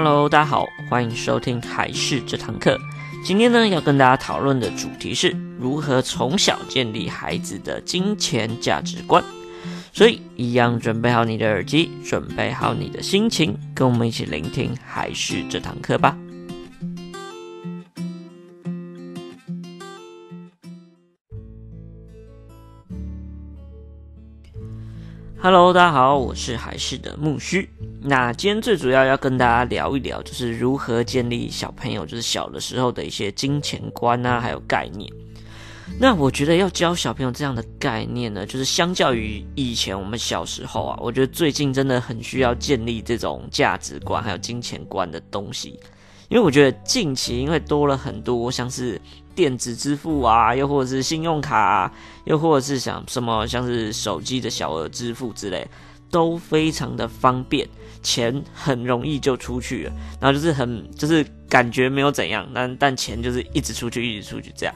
[0.00, 2.78] Hello，大家好，欢迎收听还是这堂课。
[3.24, 9.20] 今天呢，要跟大家讨论的主题是如何从小建立孩子的金钱价值观。
[9.92, 16.16] 所以，一样准备好你的耳机，准备好你的心情，跟我们一起聆听还是这堂课吧。
[25.42, 27.68] Hello，大家好，我是还是的木须。
[28.00, 35.12] 那今天最主要要跟大家聊一聊，就是如何建立小朋友就是小的时候的一些金钱观啊，还有概念。
[35.98, 45.78] 那我觉得要教小朋友这样的概念呢，就是相较于以前我们小时候啊，我觉得最近真的很需要建立这种价值观还有金钱观的东西。
[46.28, 49.00] 因为我觉得近期因为多了很多像是
[49.34, 51.92] 电子支付啊，又或者是信用卡啊，
[52.26, 55.66] 又或者是像什么像是手机的小额支付之类，
[56.10, 57.66] 都非常的方便，
[58.02, 64.74] 钱很容易就出去了，然后就是很就是感觉没有怎样，但但钱就是一直出去，一直出去这样。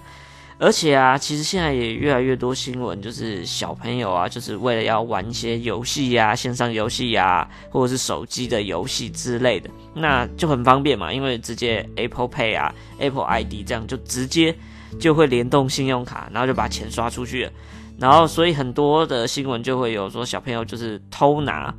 [0.58, 14.54] 而且啊，其实现在也越来越多新闻，就是小朋友啊，就是为了要玩一些游戏呀、线上游戏呀，或者是手机的游戏之类的，那就很方便嘛，因为直接 Apple Pay 啊、Apple ID 这样就直接
[15.00, 17.52] 就会联动信用卡，然后就把钱刷出去了。
[17.98, 21.74] 然后所以很多的新闻就会有说小朋友就是偷拿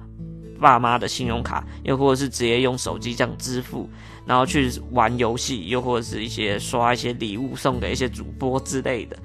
[0.63, 3.89] 爸妈的信用卡，又或者是直接用手机这样支付。
[4.25, 9.17] 然后去玩游戏，又或者是一些刷一些礼物送给一些主播之类的，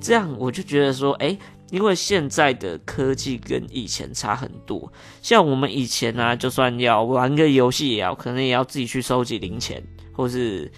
[0.00, 1.36] 这样我就觉得说，诶，
[1.72, 4.92] 因为现在的科技跟以前差很多。
[5.20, 10.70] 像我们以前呢、啊，就算要玩个游戏，也要可能也要自己去收集零钱，或是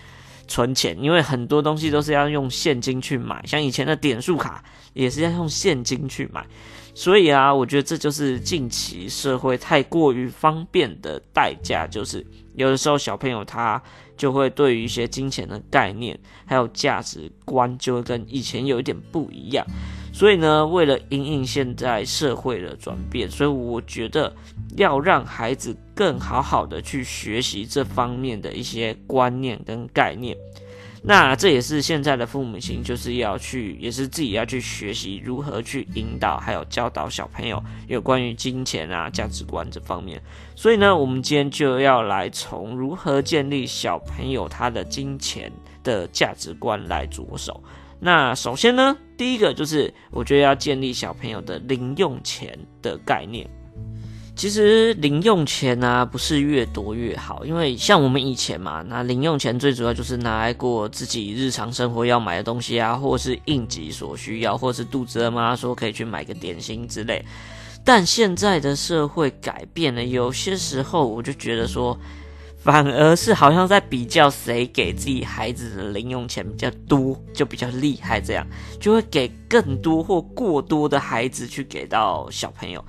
[0.49, 3.45] 存钱，因为很多东西都是要用现金去买。
[3.45, 4.65] 像以前的点数卡
[4.95, 6.43] 也是要用现金去买，
[6.97, 12.27] 所以啊，我觉得这就是近期社会太过于方便的代价，就是。
[12.55, 13.81] 有的时候，小朋友他
[14.17, 19.63] 就会对于一些金钱的概念，还有价值观，就会跟以前有一点不一样。
[20.11, 24.35] 所以呢，为了因应现在社会的转变，所以我觉得
[24.79, 30.35] 要让孩子更好好的去学习这方面的一些观念跟概念。
[31.09, 40.21] 那这也是现在的父母亲就是要去，也是自己要去学习如何去引导，还有教导小朋友有关于金钱啊、价值观这方面。
[40.57, 45.53] 所以呢，我们今天就要来从如何建立小朋友他的金钱
[45.85, 47.63] 的价值观来着手。
[48.01, 53.49] 那首先呢，第一个就是我觉得要建立小朋友的零用钱的概念。
[54.37, 67.25] 其实零用钱、啊，不是越多越好，因为像我们以前嘛，那零用钱最主要就是拿来过自己日常生活要买的东西啊，或是应急所需要，或是肚子饿嘛，说可以去买个点心之类。
[67.83, 71.99] 但现在的社会改变了，有些时候我就觉得说，
[72.59, 78.47] 反而是好像在比较谁给自己孩子的零用钱比较多，就比较厉害，这样
[78.79, 82.85] 就会给更多或过多的孩子去给到小朋友。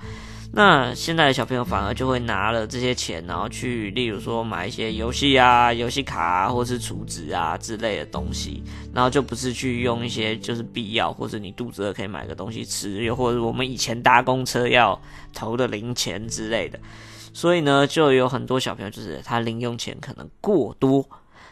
[0.58, 8.60] 那现在的小朋友反而就会拿了这些钱，然后去，例如说买一些游戏啊、游戏卡啊，或是储值啊之类的东西，
[8.92, 15.00] 然后就不是去用一些就是必要，或者你肚子饿可以买个东西吃，又或者我们以前搭公车要
[15.32, 16.76] 投的零钱之类的。
[17.32, 21.08] 所以呢，就有很多小朋友就是他零用钱可能过多。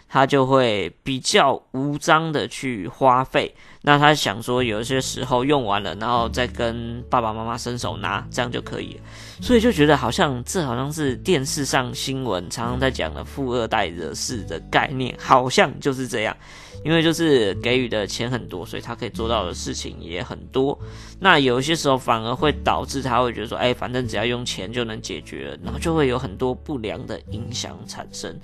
[0.09, 9.01] 他就会比较无章的去花费，那他想说有些时候用完了，然后再跟爸爸妈妈伸手拿，这样就可以。
[9.41, 16.37] 所以就觉得好像这好像是电视上新闻常常在讲的富二代惹事的概念，好像就是这样。
[16.85, 20.79] 因为就是给予的钱很多，所以他可以做到的事情也很多。
[21.19, 28.39] 那有些时候反而会导致他会觉得说，哎，反正只要用钱就能解决，然后就会有很多不良的影响产生。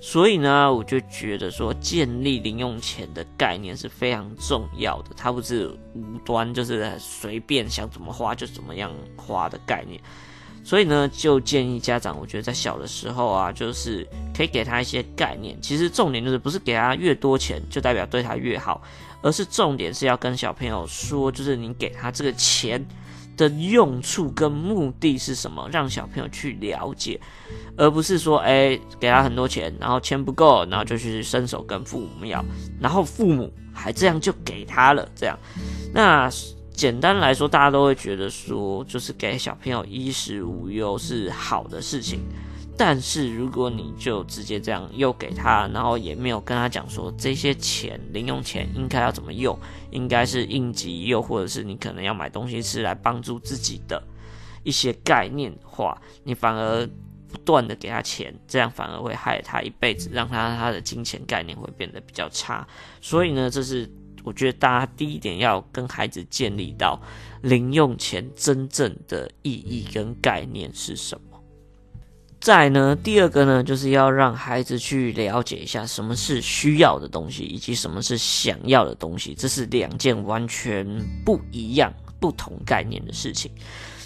[0.00, 5.10] 所以呢，我就觉得说，建立零用钱的概念是非常重要的。
[5.16, 10.00] 它不是无端，就是随便想怎么花就怎么样花的概念。
[10.62, 14.06] 所以呢，就建议家长，我觉得在小的时候啊，就是
[14.36, 15.60] 可以给他一些概念。
[15.60, 18.80] 其实重点就是不是给他越多钱就代表对他越好，
[19.20, 22.86] 而是重点是要跟小朋友说，就是你给他这个钱。
[23.38, 25.66] 的用处跟目的是什么？
[25.72, 27.18] 让小朋友去了解，
[27.76, 32.44] 而不是说，哎、给他很多钱，然后钱不够，然后就去伸手跟父母要，
[32.78, 35.38] 然后父母还这样就给他了，这样。
[35.94, 36.28] 那
[36.72, 42.20] 简单来说，大家都会觉得说，就是给小朋友衣食无忧是好的事情。
[42.78, 49.58] 但是如果你就直接这样又给他，然后也没有跟他讲说这些钱零用钱应该要怎么用，
[49.90, 54.00] 应该是应急，又或者是你可能要买东西吃来帮助自己的
[54.62, 56.88] 一些概念的话，你反而
[57.28, 62.64] 不断的给他钱，这样反而会害他一辈子，让他他的金钱概念会变得比较差。
[63.00, 63.90] 所以呢，这是
[64.22, 67.00] 我觉得大家第一点要跟孩子建立到
[67.42, 71.27] 零用钱真正的意义跟概念是什么。
[72.40, 80.86] 再呢，第二个呢，就是要让孩子去了解一下什么是需要的东西，以及什么是想要的东西，这是两件完全
[81.24, 83.50] 不一样、不同概念的事情。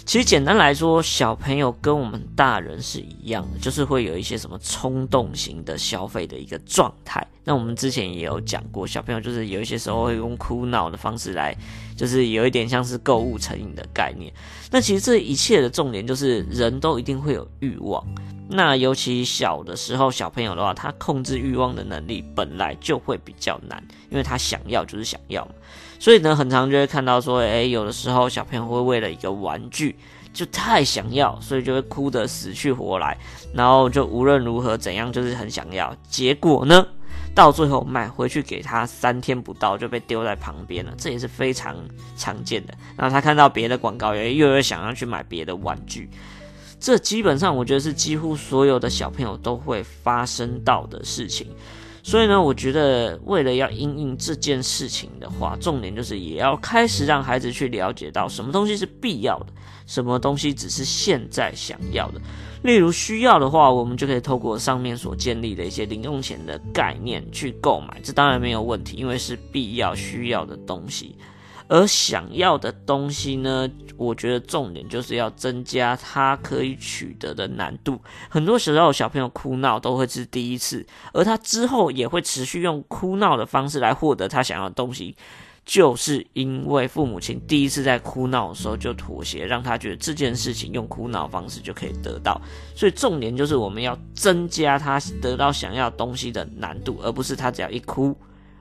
[0.05, 7.25] 其实简单来说，小朋友跟我们大人是一样的，就是会有一些什么冲动型的消费的一个状态。
[7.45, 11.55] 那我们之前也有讲过，小朋友就是有一些时候会用哭闹的方式来，
[11.95, 14.33] 就是有一点像是购物成瘾的概念。
[14.69, 18.05] 那其实这一切的重点就是，人都一定会有欲望。
[18.49, 25.51] 那尤其小的时候，小朋友的话，他控制欲望的能力本来就会比较难，因为他想要就是想要嘛。
[25.99, 29.95] 所以呢，很常就会看到说，诶、有的时候小朋友会为了一个玩具
[30.33, 33.17] 就太想要，所以就会哭得死去活来，
[33.53, 35.95] 然后就无论如何怎样就是很想要。
[36.09, 36.85] 结果呢，
[37.33, 41.75] 到最后买回去给他三天不到就被丢在旁边了，这也是非常
[42.17, 42.73] 常见的。
[42.97, 46.09] 然后他看到别的广告，也又想要去买别的玩具。
[46.83, 51.47] 这基本上我觉得是几乎所有的小朋友都会发生到的事情，
[52.03, 59.45] 所以呢，我觉得为了要应应这件事情的话，重点就是也要开始让孩子去了解到什么东西是必要的，
[59.87, 62.19] 什么东西只是现在想要的。
[62.63, 71.15] 例如需要的话，我们就可以透过上面所建立的一些零用钱的概念去购买，这当然没有问题，因为是必要需要的东西。
[71.73, 73.67] 而想要的东西呢，
[73.97, 77.99] 我觉得重点就是要增加他可以取得的难度。
[78.29, 85.15] 很多时候小朋友哭闹都会是第一次，而他之后也会持续用哭闹的方式来获得他想要的东西，
[85.65, 92.39] 就是因为父母亲第一次在哭闹的时候就妥协，让他觉得这件事情用哭闹方式就可以得到。
[92.75, 98.15] 所以重点就是我们要增加他得到想要东西的难度，而不是他只要一哭，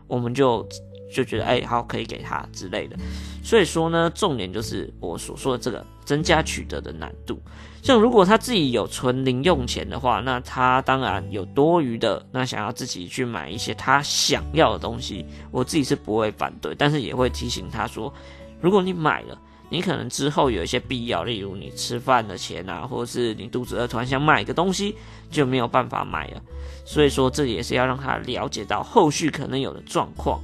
[0.06, 0.66] 我们就。
[1.12, 2.96] 就觉得哎、好，可以给他之类的。
[3.44, 7.40] 所以说呢，重点就是我所说的这个增加取得的难度。
[7.82, 18.12] 像如果他自己有存零用钱的话，那他当然有多余的，那想要自己去买一些他想要的东西，我自己是不会反对，但是也会提醒他说，
[18.60, 19.36] 如果你买了，
[19.68, 24.94] 你可能之后有一些必要，例如你吃饭的钱啊，或者是你肚子饿突然想买个东西，
[25.28, 26.40] 就没有办法买了。
[26.84, 30.40] 所以说，这也是要让他了解到后续可能有的状况。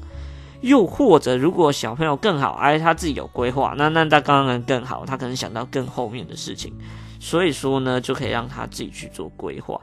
[0.61, 6.73] 又或者，如果小朋友更好，哎，他自己有规划，那那他当然更好，他可能想到更后面的事情，
[7.21, 9.81] 所以说呢，就可以让他自己去做规划。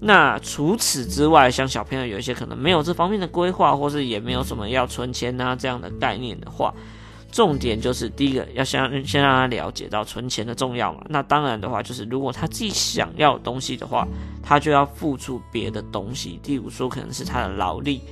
[0.00, 6.72] 那除此之外，像小朋友有一些可能没有这方面的规划，或是也没有什么要存钱啊这样的概念的话，
[7.32, 11.00] 重点就是第一个要先先让他了解到存钱的重要嘛。
[11.08, 14.06] 那当然的话，就是如果他自己想要东西的话，
[14.42, 18.02] 他就要付出别的东西，例如说可能是他的劳力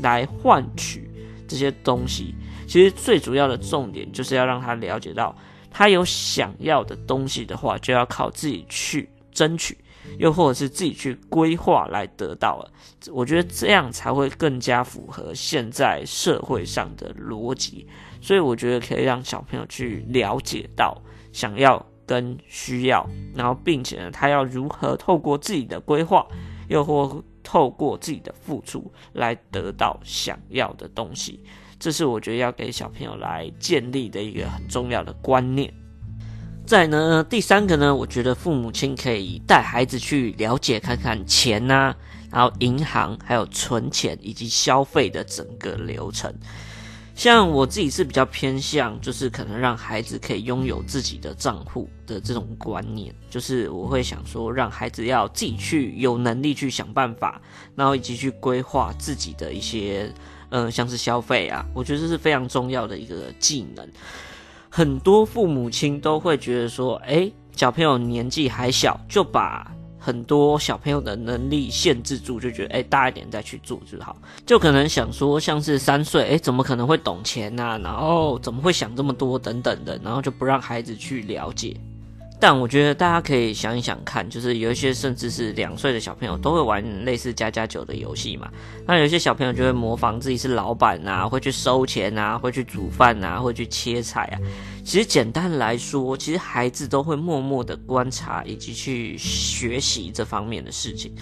[0.00, 1.08] 来换取。
[1.52, 2.34] 这些东西
[2.66, 5.36] 其实最主要的重点就是要让他了解到，
[5.70, 9.76] 他有想要的东西的话，就要靠自己去争取，
[10.18, 12.72] 又或者是自己去规划来得到了。
[13.12, 17.86] 我觉得这样才会更加符合现在社会上的逻辑。
[18.22, 20.96] 所以我觉得可以让小朋友去了解到
[21.32, 26.26] 想要跟需要，然后并且呢，他要如何透过自己的规划，
[26.68, 31.40] 又或透过自己的付出来得到想要的东西，
[31.78, 35.72] 这是我觉得要给小朋友来建立的一个很重要的观念。
[36.64, 41.94] 再呢，第三个呢，我觉得父母亲可以带孩子去了解看看钱呐，
[42.30, 46.32] 然后银行还有存钱以及消费的整个流程。
[47.22, 57.40] 像我自己是比较偏向，就是可能让孩子可以拥有自己的账户的这种观念，就是我会想说，让孩子要自己去有能力去想办法，
[57.76, 60.12] 然后以及去规划自己的一些，
[60.50, 63.88] 嗯、呃，像是消费啊，我觉得这是非常重要的一个技能。
[64.68, 69.72] 很多父母亲都会觉得说，诶，小朋友年纪还小，就把。
[70.04, 74.16] 很多小朋友的能力限制住，就觉得哎、大一点再去做就好。
[74.44, 77.78] 就可能想说，像是三岁，哎、怎么可能会懂钱呐、啊？
[77.78, 81.76] 然后怎么会想这么多等等的，然后就不让孩子去了解。
[82.42, 88.50] 但我觉得大家可以想一想看，就是有一些甚至是两岁的小朋友都会玩类似家家酒的游戏嘛。
[88.84, 94.36] 那有些小朋友就会模仿自己是老板啊，会去收钱啊，会去煮饭啊，会去切菜啊。
[94.84, 101.14] 其实简单来说，其实孩子都会默默的观察以及去学习这方面的事情。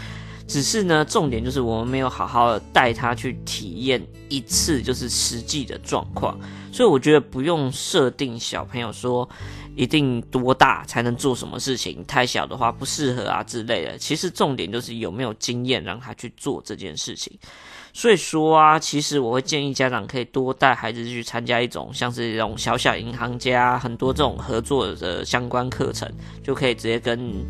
[0.50, 6.36] 只是呢，重点就是我们没有好好的带他去体验一次，就是实际的状况。
[6.72, 9.28] 所以我觉得不用设定小朋友说
[9.76, 13.96] 一定多大才能做什么事情，太小的话不适合啊之类的。
[13.96, 17.32] 其实重点就是有没有经验让他去做这件事情。
[17.92, 26.10] 所以说啊，其实我会建议家长可以多带孩子去参加一种像是这种小小银行家很多这种合作的相关课程，
[26.42, 27.46] 就可以直接跟。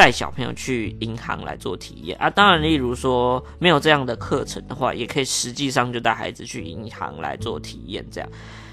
[0.00, 8.30] 带小朋友去银行来做体验啊，当然，例如说没有这样的课程的话，也可以实际上就带孩子去银行来做体验，这样。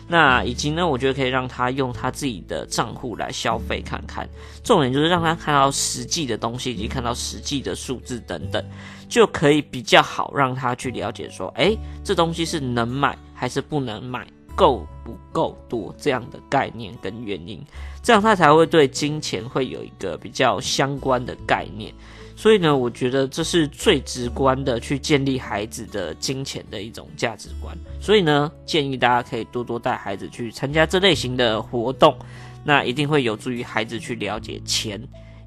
[0.08, 4.26] 那以及呢，我觉得可以让他用他自己的账户来消费看看，
[4.64, 8.64] 重点就是让他看到实际的东西，以及看到实际的数字等等，
[9.10, 14.26] 就可以比较好让他去了解说，诶，这东西是能买还是不能买。
[14.58, 17.64] 够不够多这样的概念跟原因，
[18.02, 21.94] 这样他才会对金钱会有一个比较相关的概念。
[22.36, 27.78] 所以呢，我觉得这是最直观的去建立孩子的金钱的一种价值观。
[28.02, 32.16] 所以呢，建议大家可以多多带孩子去参加这类型的活动，
[32.64, 35.02] 那一定会有助于孩子去了解钱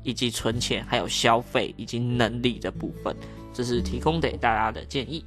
[0.04, 3.14] 以及存钱，还有消费以及能力的部分。
[3.52, 5.24] 这是提供给大家的建议。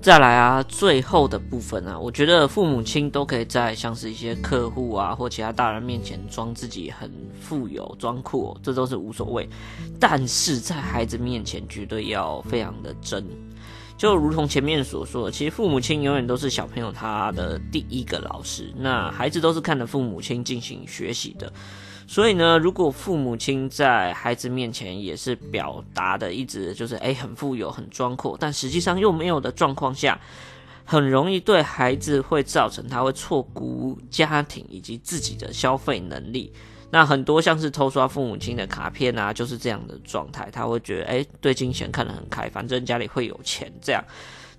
[0.00, 7.08] 再来啊，最后的部分啊，我觉得父母亲都可以在像是一些客户啊或其他大人面前装自己很
[7.40, 9.48] 富有、装酷，这都是无所谓。
[10.00, 13.24] 但是在孩子面前绝对要非常的真，
[13.96, 21.52] 就如同前面所说，其实父母亲永远都是小朋友他的第一个老师，那孩子都是看着父母亲进行学习的。
[22.12, 30.20] 所以呢，如果父母亲在孩子面前也是表达的一直就是诶很富有、很装阔，但实际上又没有的状况下，
[30.84, 36.52] 很容易对孩子会造成他会错估家庭以及自己的消费能力。
[36.90, 44.04] 那很多像是偷刷父母亲的卡片啊，就是这样的状态，他会觉得诶对金钱看得很开，反正家里会有钱这样。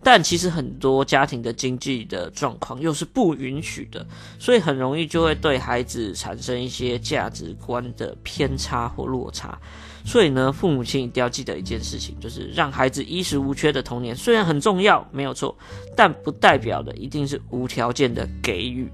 [0.04, 4.06] 但其实很多家庭的经济的状况又是不允许的，
[4.38, 9.58] 所以很容易就会对孩子产生一些价值观的偏差或落差。
[10.06, 15.58] 所以呢，父母亲一定要记得一件事情，就是让孩子衣食无缺的童年虽然很重要，没有错，
[15.96, 18.92] 但不代表的一定是无条件的给予，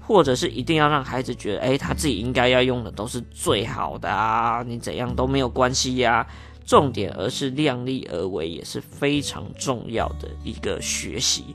[0.00, 6.26] 或者是一定要让孩子觉得，诶，他自己应该要用的都是最好的啊，你怎样都没有关系呀。
[6.70, 11.46] 重点，而是量力而为也是非常重要的一个学习，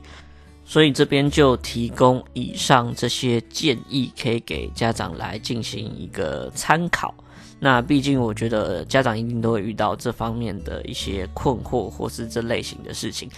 [0.62, 7.14] 所以这边就提供以上这些建议，可以给家长来进行一个参考。
[7.58, 13.30] 那毕竟我觉得家长一定都会遇到这方面的一些困惑，或是这类型的事情。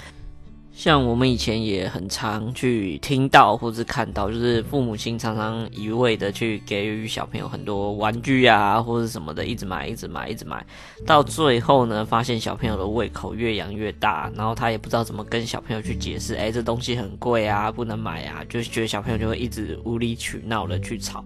[0.79, 10.65] 像我们以前也很常去听到或是看到，就是父母亲常常一味的去给予小朋友很多玩具啊，或者什么的，一直买，一直买，一直买，
[11.05, 21.25] 到最后呢，发现小朋友的胃口越养越大，然后他也不知道怎么跟小朋友去解释，哎，这东西很贵啊，不能买啊，就觉得小朋友就会一直无理取闹的去吵，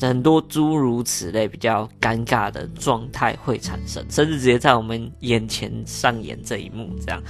[0.00, 7.20] 很多诸如此类比较尴尬的状态会产生，甚至直接在我们眼前上演这一幕，这样。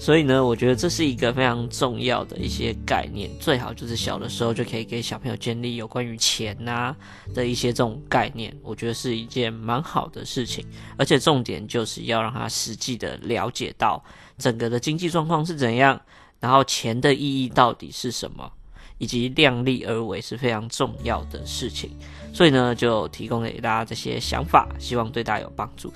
[0.00, 6.96] 所以呢，我觉得这是一个非常重要的一些概念，最好就是小的时候就可以给小朋友建立有关于钱呐
[7.34, 10.64] 的一些这种概念，我觉得是一件蛮好的事情。
[10.96, 14.02] 而且重点就是要让他实际的了解到
[14.38, 16.00] 整个的经济状况是怎样，
[16.40, 18.50] 然后钱的意义到底是什么，
[18.96, 21.90] 以及量力而为是非常重要的事情。
[22.32, 25.92] 所以呢，就提供给大家这些想法，希望对大家有帮助。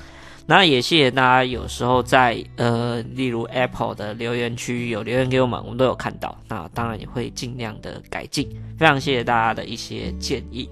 [0.47, 6.37] 那也谢谢大家，有时候在呃，例如 Apple 的留言区有留言给我们，我们都有看到。
[6.49, 8.49] 那当然也会尽量的改进。
[8.79, 10.69] 非常谢谢大家的一些建议。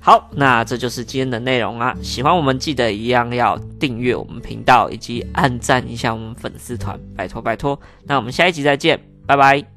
[0.00, 1.94] 好，那这就是今天的内容啊。
[2.02, 7.78] 喜欢我们记得一样要订阅我们频道，以及按赞一下我们粉丝团，拜托拜托。
[8.04, 9.71] 那我们下一集再见，拜拜。